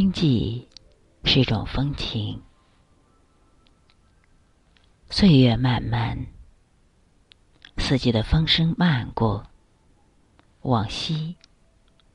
[0.00, 0.68] 经济
[1.24, 2.40] 是一种风情，
[5.10, 6.16] 岁月漫漫，
[7.78, 9.44] 四季的风声漫过，
[10.60, 11.36] 往昔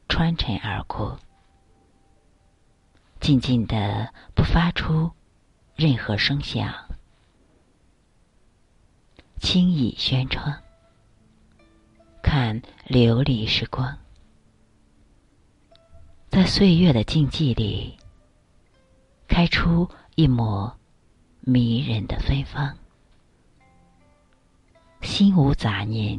[0.08, 1.20] 穿尘而过，
[3.20, 5.12] 静静的不发出
[5.76, 6.74] 任何声响，
[9.42, 10.58] 轻倚轩窗，
[12.22, 14.00] 看流离时光。
[16.34, 17.96] 在岁月的静寂里，
[19.28, 20.76] 开出一抹
[21.42, 22.76] 迷人的芬芳。
[25.04, 26.18] 心无杂念，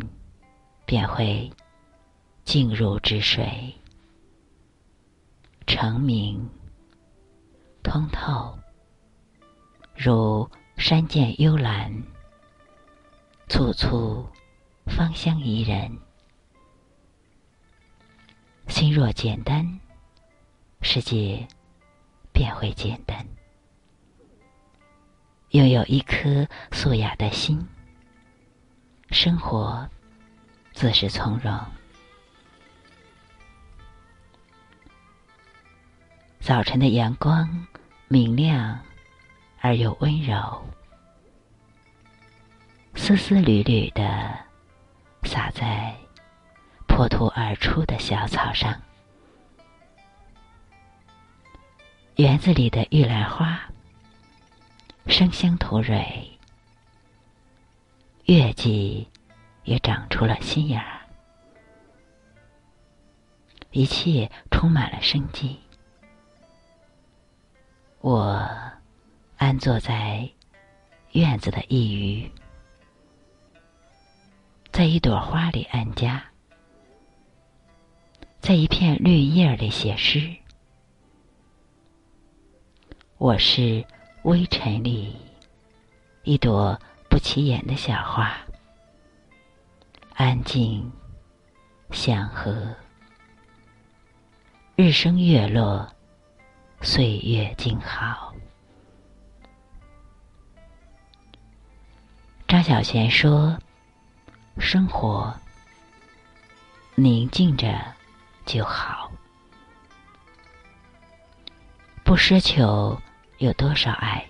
[0.86, 1.50] 便会
[2.44, 3.74] 静如止水，
[5.66, 6.48] 澄明
[7.82, 8.56] 通透，
[9.96, 11.92] 如山涧幽兰，
[13.48, 14.24] 簇簇
[14.86, 15.98] 芳香宜人。
[18.68, 19.73] 心若简单。
[20.84, 21.44] 世界
[22.30, 23.26] 便会简单。
[25.48, 27.66] 拥有一颗素雅的心，
[29.10, 29.88] 生活
[30.74, 31.58] 自是从容。
[36.38, 37.66] 早晨的阳光
[38.06, 38.78] 明亮
[39.60, 40.62] 而又温柔，
[42.94, 44.38] 丝丝缕缕的
[45.22, 45.96] 洒在
[46.86, 48.78] 破土而出的小草上。
[52.16, 53.60] 园子里的玉兰花，
[55.08, 56.30] 生香吐蕊，
[58.26, 59.08] 月季
[59.64, 61.02] 也长出了新芽，
[63.72, 65.58] 一切充满了生机。
[68.00, 68.48] 我
[69.36, 70.30] 安坐在
[71.14, 72.32] 院子的一隅，
[74.70, 76.24] 在一朵花里安家，
[78.40, 80.32] 在一片绿叶里写诗。
[83.16, 83.84] 我是
[84.24, 85.14] 微尘里
[86.24, 88.36] 一朵不起眼的小花，
[90.14, 90.92] 安静
[91.92, 92.74] 祥和，
[94.74, 95.88] 日升月落，
[96.82, 98.34] 岁月静好。
[102.48, 103.56] 张小娴说
[104.58, 105.32] ：“生活
[106.96, 107.80] 宁静着
[108.44, 109.03] 就好，
[112.14, 112.96] 不奢求。”
[113.38, 114.24] 有多少爱，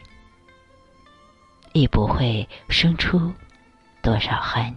[1.74, 3.30] 亦不会生出
[4.00, 4.74] 多少恨。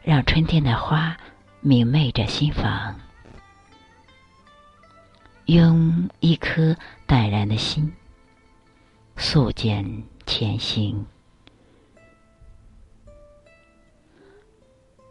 [0.00, 1.16] 让春天的花
[1.60, 3.00] 明媚着心房，
[5.46, 7.92] 用一颗淡然的心，
[9.16, 11.04] 素简前行，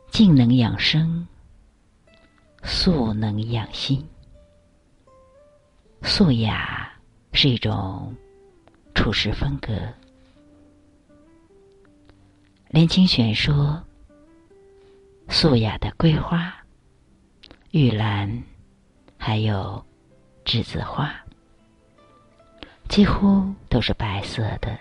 [0.09, 1.27] 静能养生，
[2.63, 4.07] 素能养心。
[6.03, 6.91] 素雅
[7.31, 8.13] 是一种
[8.95, 9.71] 处事风格。
[12.69, 13.81] 林清玄说
[15.29, 16.53] ：“素雅的桂花、
[17.69, 18.43] 玉兰，
[19.17, 19.83] 还有
[20.43, 21.13] 栀子花，
[22.89, 24.77] 几乎都是白色的，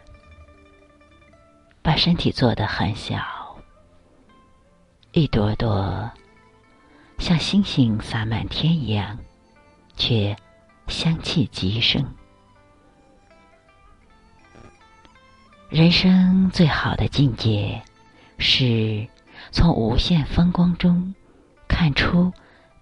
[1.83, 3.23] 把身体做得很小，
[5.13, 6.11] 一朵朵
[7.19, 9.19] 像星星洒满天一样，
[9.97, 10.35] 却。”
[10.91, 12.05] 香气极盛，
[15.69, 17.81] 人生最好的境界，
[18.39, 19.09] 是
[19.53, 21.15] 从无限风光中
[21.69, 22.33] 看出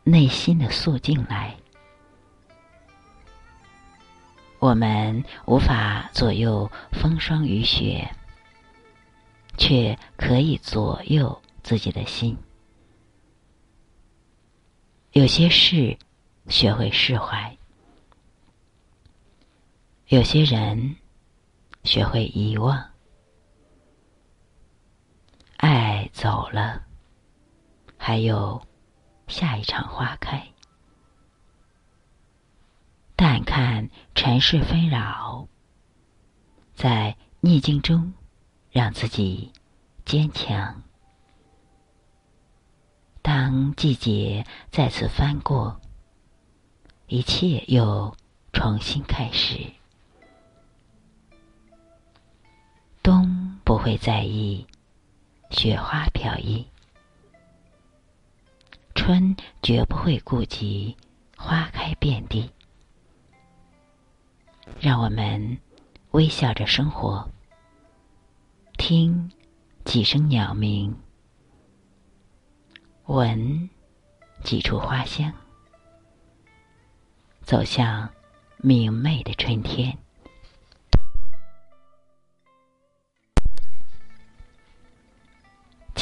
[0.05, 1.55] 内心的素净来。
[4.59, 8.11] 我们无法左右风霜雨雪，
[9.59, 12.39] 却可以左右自己的心。
[15.13, 15.99] 有些事，
[16.49, 17.58] 学会释怀。
[20.09, 20.97] 有些人
[21.85, 22.93] 学会遗忘，
[25.59, 26.83] 爱走了，
[27.99, 28.67] 还有
[29.27, 30.49] 下一场花开。
[33.15, 35.47] 淡看尘世纷扰，
[36.75, 38.15] 在逆境中
[38.71, 39.53] 让自己
[40.07, 40.83] 坚强。
[43.21, 45.79] 当季节再次翻过，
[47.09, 48.17] 一切又
[48.55, 49.71] 重新开始。
[53.09, 54.67] 冬不会在意
[55.49, 56.63] 雪花飘逸，
[58.95, 60.95] 春绝不会顾及
[61.35, 62.53] 花开遍地。
[64.79, 65.59] 让我们
[66.11, 67.27] 微笑着生活，
[68.77, 69.33] 听
[69.87, 70.95] 几声鸟鸣，
[73.07, 73.71] 闻
[74.45, 75.33] 几处花香，
[77.41, 78.07] 走向
[78.59, 79.97] 明媚的春天。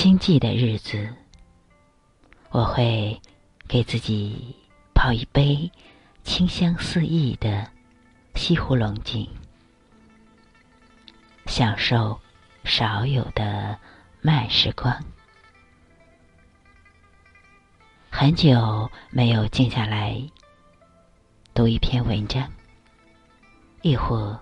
[0.06, 1.12] 清寂的日子，
[2.50, 3.20] 我会
[3.66, 4.54] 给自己
[4.94, 5.68] 泡一杯
[6.22, 7.68] 清香四溢的
[8.36, 9.28] 西湖龙井，
[11.46, 12.20] 享受
[12.62, 13.76] 少有的
[14.20, 14.96] 慢时光。
[18.08, 20.22] 很久没有静下来
[21.52, 22.48] 读一篇文章，
[23.82, 24.40] 亦或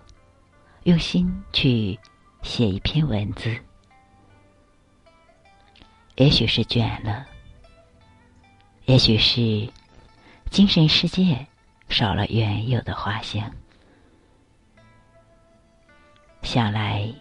[0.82, 1.98] 用心去
[2.42, 3.58] 写一篇文字。
[6.16, 7.26] 也许是倦了，
[8.84, 9.68] 也许是
[10.48, 11.44] 精神世界
[11.88, 13.50] 少了原有的花香。
[16.42, 17.12] 想来，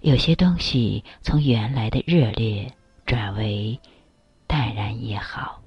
[0.00, 2.72] 有些东西从原来的热烈
[3.06, 3.78] 转为
[4.48, 5.62] 淡然也好。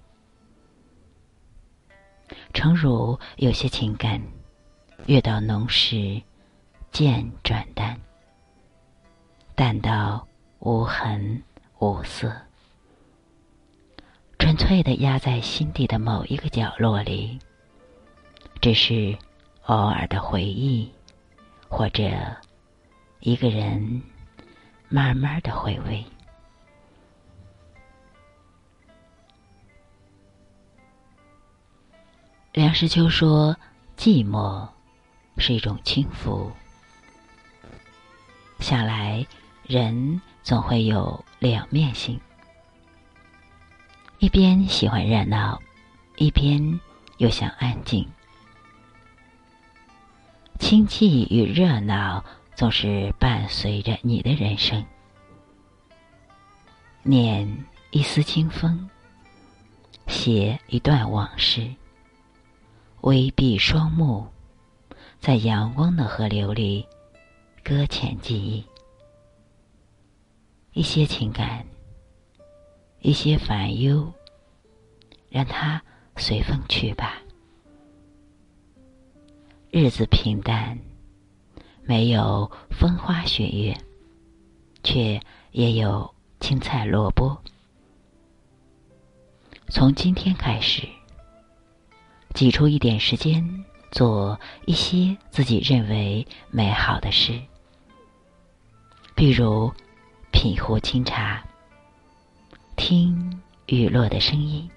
[2.53, 4.21] 诚如有些情感，
[5.05, 6.21] 越到浓时
[6.91, 7.97] 渐转淡，
[9.55, 10.27] 淡到
[10.59, 11.41] 无痕。
[11.83, 12.33] 无色，
[14.39, 17.38] 纯粹的压在心底的某一个角落里，
[18.62, 19.18] 只是
[19.65, 20.89] 偶尔的回忆，
[21.68, 22.09] 或者
[23.19, 24.01] 一个人
[24.88, 26.01] 慢慢的回味。
[32.53, 33.53] 梁实秋说
[34.00, 34.65] ：“寂寞
[35.38, 36.50] 是一种轻浮。”
[38.62, 39.27] 想来，
[39.63, 41.21] 人总会有。
[41.43, 42.17] 两面性，
[44.19, 45.61] 一边喜欢热闹，
[46.15, 46.79] 一边
[47.17, 48.07] 又想安静。
[50.57, 52.23] 清气与热闹
[52.55, 54.85] 总是伴随着你的人生。
[57.01, 58.89] 念一丝清风，
[60.07, 61.69] 写一段往事。
[63.01, 64.25] 微闭双目，
[65.19, 66.87] 在阳光的河流里
[67.61, 68.63] 搁浅记忆。
[70.73, 71.63] 一些情感，
[72.99, 74.11] 一些烦忧，
[75.29, 75.79] 让它
[76.17, 77.21] 随风去吧。
[79.69, 80.79] 日子平淡，
[81.83, 83.77] 没有风花雪月，
[84.83, 85.21] 却
[85.51, 87.37] 也有青菜萝卜。
[89.69, 90.87] 从今天开始，
[92.33, 97.39] 挤出一点时间，做一些自己认为美好的事，
[99.13, 99.71] 比如。
[100.33, 101.41] 品壶清茶，
[102.75, 104.69] 听雨落的声音。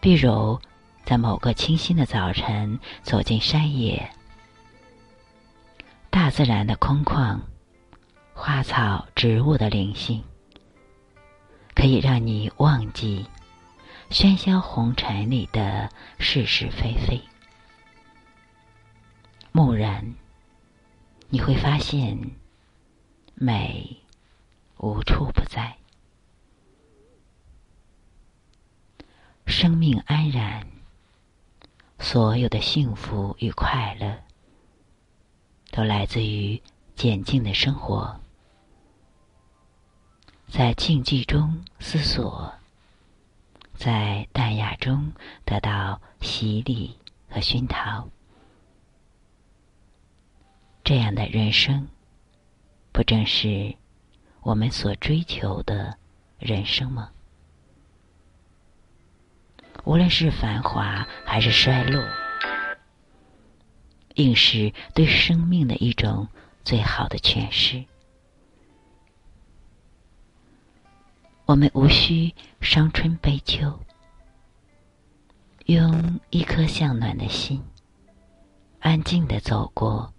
[0.00, 0.60] 比如，
[1.04, 4.08] 在某个清新的早晨，走进山野，
[6.10, 7.40] 大自然的空旷，
[8.34, 10.22] 花草植物的灵性，
[11.74, 13.26] 可以让你忘记
[14.10, 15.88] 喧嚣红尘里的
[16.18, 17.20] 是是非非。
[19.52, 20.14] 蓦然，
[21.30, 22.41] 你会发现。
[23.34, 23.96] 美
[24.78, 25.76] 无处不在，
[29.46, 30.66] 生命安然，
[31.98, 34.22] 所有的幸福与快乐，
[35.70, 36.62] 都来自于
[36.94, 38.20] 简静的生活，
[40.48, 42.52] 在静寂中思索，
[43.74, 45.12] 在淡雅中
[45.44, 46.96] 得到洗礼
[47.28, 48.08] 和熏陶，
[50.84, 51.88] 这样的人生。
[52.92, 53.74] 不正是
[54.42, 55.96] 我们所追求的
[56.38, 57.10] 人生吗？
[59.84, 62.04] 无论是繁华还是衰落，
[64.14, 66.28] 应是对生命的一种
[66.64, 67.82] 最好的诠释。
[71.46, 73.80] 我们无需伤春悲秋，
[75.66, 77.60] 用一颗向暖的心，
[78.80, 80.12] 安静的走过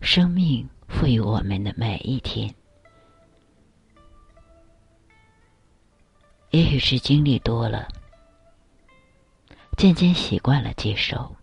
[0.00, 0.66] 生命。
[0.88, 2.54] 赋予我们的每一天，
[6.50, 7.88] 也许是经历多了，
[9.76, 11.34] 渐渐习惯了接受，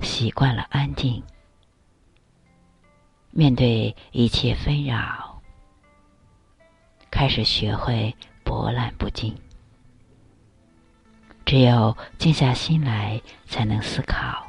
[0.00, 1.22] 习惯了安静，
[3.30, 5.42] 面对一切纷扰，
[7.10, 9.36] 开始学会波澜不惊。
[11.44, 14.46] 只有静下心来，才能思考，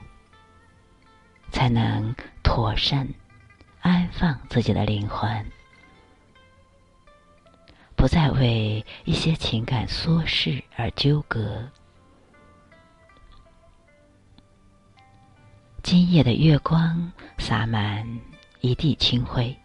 [1.53, 2.13] 才能。
[2.43, 3.07] 妥善
[3.81, 5.43] 安放自己的灵魂，
[7.95, 11.67] 不再为一些情感琐事而纠葛。
[15.81, 18.07] 今夜的月光洒满
[18.60, 19.57] 一地清辉，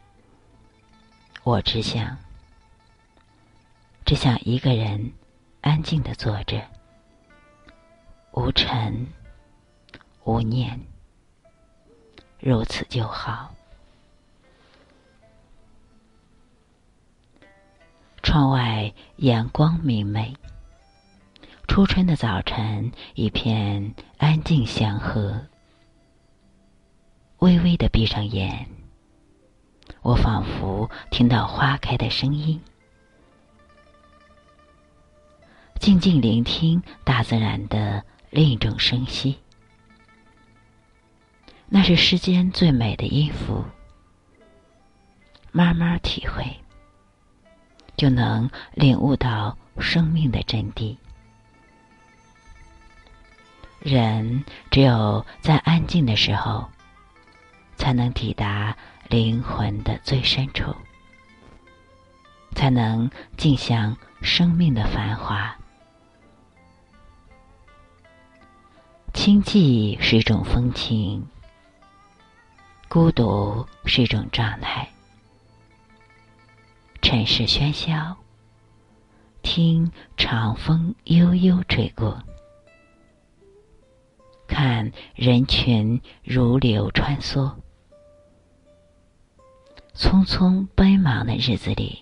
[1.42, 2.16] 我只想，
[4.06, 5.12] 只想一个人
[5.60, 6.66] 安静的坐着，
[8.32, 9.06] 无尘、
[10.24, 10.80] 无念，
[12.40, 13.54] 如此就好。
[18.22, 20.36] 窗外阳光明媚，
[21.66, 25.46] 初春的早晨，一片安静祥和。
[27.38, 28.68] 微微的闭上眼，
[30.02, 32.60] 我仿佛听到花开的声音。
[35.80, 39.38] 静静聆听大自然的另一种声息，
[41.68, 43.64] 那是世间最美的音符。
[45.50, 46.44] 慢慢体会，
[47.96, 50.96] 就能领悟到生命的真谛。
[53.80, 56.68] 人只有在安静的时候，
[57.76, 58.76] 才能抵达
[59.08, 60.74] 灵魂的最深处，
[62.54, 65.56] 才能尽享生命的繁华。
[69.14, 71.26] 清寂是一种风情，
[72.88, 74.88] 孤独是一种状态。
[77.02, 78.16] 尘世喧嚣，
[79.42, 82.22] 听长风悠悠吹过，
[84.46, 87.52] 看人群如流穿梭，
[89.94, 91.98] 匆匆奔忙的日子里，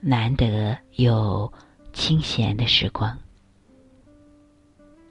[0.00, 1.52] 难得有
[1.92, 3.18] 清闲的时光。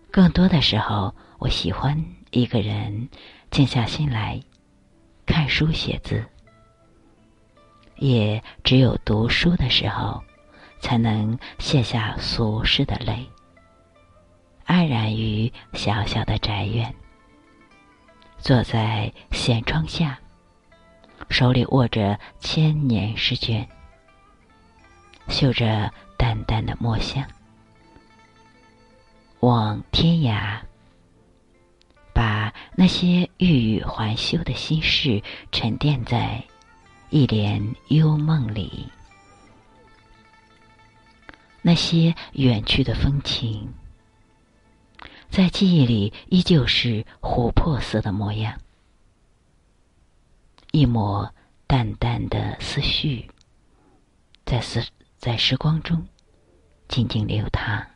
[0.10, 3.10] 更多的时候，我喜欢一个人
[3.52, 4.42] 静下心来
[5.26, 6.26] 看书写字。
[7.98, 10.22] 也只有读书的时候，
[10.82, 13.26] 才能卸下俗世的累，
[14.66, 16.94] 安然于小小的宅院，
[18.38, 20.20] 坐在闲窗下，
[21.30, 23.66] 手里握着千年诗卷，
[25.30, 27.24] 嗅着淡淡的墨香。
[29.40, 30.60] 望天涯，
[32.14, 36.44] 把那些欲语还休的心事沉淀在
[37.10, 38.88] 一帘幽梦里。
[41.62, 43.74] 那些远去的风情，
[45.30, 48.60] 在记忆里依旧是琥珀色的模样。
[50.72, 51.34] 一抹
[51.66, 53.28] 淡淡的思绪，
[54.46, 54.86] 在时
[55.18, 56.06] 在时光中
[56.90, 57.95] 静静流淌。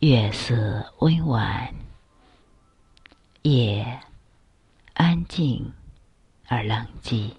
[0.00, 1.74] 月色温婉，
[3.42, 4.00] 夜
[4.94, 5.74] 安静
[6.48, 7.34] 而冷寂。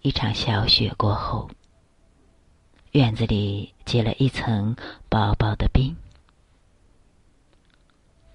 [0.00, 1.48] 一场小雪过后，
[2.90, 4.74] 院子里结了一层
[5.08, 5.96] 薄薄的冰。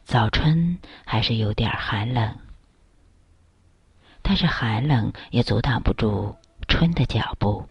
[0.05, 2.39] 早春还是有点寒冷，
[4.21, 6.33] 但是寒冷也阻挡不住
[6.69, 7.67] 春的脚步。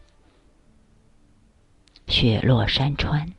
[2.09, 3.33] 雪落山川。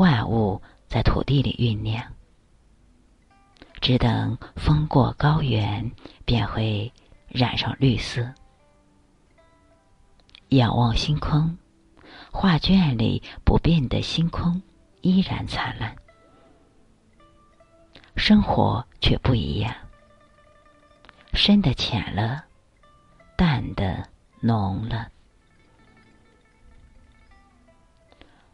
[0.00, 2.02] 万物在土地里酝酿，
[3.82, 5.92] 只等风过高原，
[6.24, 6.90] 便会
[7.28, 8.32] 染上绿色。
[10.48, 11.58] 仰望星空，
[12.32, 14.62] 画卷里不变的星空
[15.02, 15.94] 依然灿烂。
[18.16, 19.74] 生活却不一样，
[21.34, 22.42] 深的浅了，
[23.36, 24.08] 淡的
[24.40, 25.10] 浓了。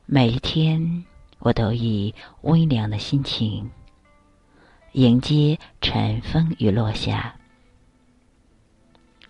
[0.07, 1.05] 每一天。
[1.39, 3.71] 我都以温凉的心情
[4.93, 7.37] 迎接晨风与落霞，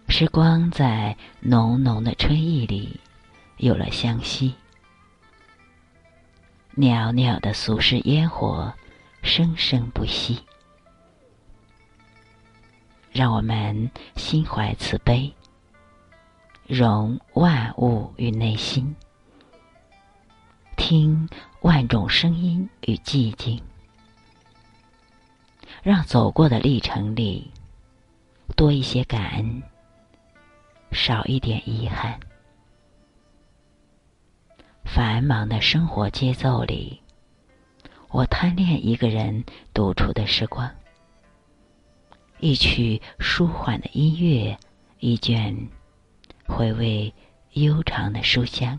[0.08, 3.00] 时光在浓浓的春意里
[3.56, 4.54] 有了香息，
[6.74, 8.72] 袅袅的俗世烟火
[9.22, 10.38] 生生不息，
[13.10, 15.34] 让我们心怀慈悲，
[16.66, 18.94] 容万物于内心。
[20.88, 21.28] 听
[21.62, 23.60] 万种声音与寂静，
[25.82, 27.50] 让走过的历程里
[28.54, 29.60] 多一些感恩，
[30.92, 32.20] 少一点遗憾。
[34.84, 37.02] 繁忙的生活节奏里，
[38.10, 40.70] 我贪恋一个人独处的时光。
[42.38, 44.56] 一曲舒缓的音乐，
[45.00, 45.68] 一卷
[46.46, 47.12] 回味
[47.54, 48.78] 悠长的书香。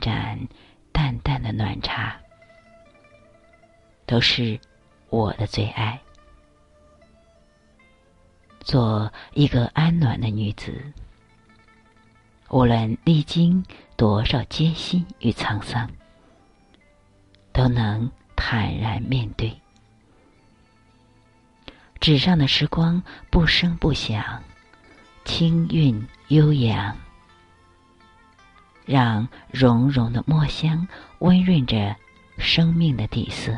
[0.00, 0.48] 盏
[0.90, 2.16] 淡淡的暖茶，
[4.06, 4.58] 都是
[5.10, 6.00] 我的最爱。
[8.60, 10.92] 做一个安暖的女子，
[12.50, 13.64] 无论历经
[13.96, 15.88] 多少艰辛与沧桑，
[17.52, 19.56] 都能坦然面对。
[22.00, 24.42] 纸上的时光不声不响，
[25.24, 26.96] 清韵悠扬。
[28.90, 30.88] 让融融的墨香
[31.20, 31.94] 温润着
[32.38, 33.56] 生命的底色。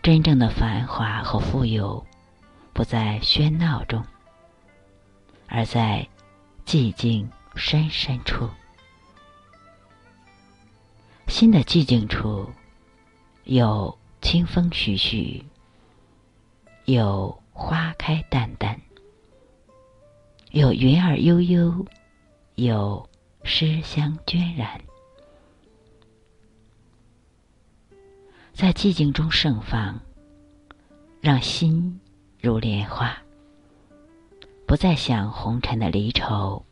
[0.00, 2.02] 真正的繁华和富有，
[2.72, 4.02] 不在喧闹中，
[5.46, 6.08] 而在
[6.64, 8.48] 寂静深深处。
[11.28, 12.50] 新的寂静处，
[13.44, 15.44] 有清风徐徐，
[16.86, 18.80] 有花开淡淡，
[20.52, 21.84] 有云儿悠悠，
[22.64, 23.08] 有
[23.42, 24.80] 诗香渲染。
[28.52, 29.98] 在寂静中盛放，
[31.20, 32.00] 让心
[32.40, 33.16] 如莲花，
[34.66, 36.62] 不再想红尘的离愁，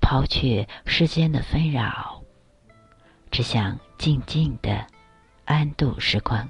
[0.00, 2.22] 抛却世间的纷扰，
[3.30, 4.86] 只想静静的
[5.46, 6.46] 安度时光，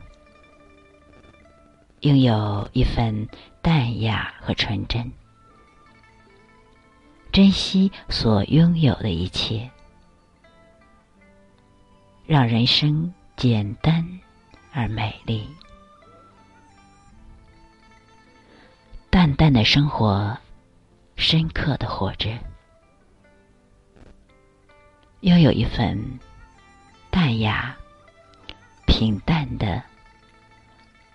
[2.01, 3.29] 拥有一份
[3.63, 5.13] 淡雅和纯真，
[7.33, 9.71] 珍惜所拥有的一切，
[12.27, 13.13] 让人生。
[13.37, 14.07] 简单
[14.71, 15.49] 而美丽，
[19.09, 20.37] 淡淡的生活，
[21.17, 22.39] 深刻的活着，
[25.21, 25.99] 拥有一份
[27.11, 27.75] 淡雅、
[28.87, 29.83] 平淡的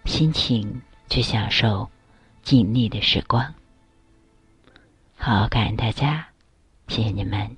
[0.06, 1.88] 心情，去享受
[2.42, 3.54] 静谧的时光。
[5.26, 6.28] 好，感恩大家，
[6.88, 7.58] 谢谢你们。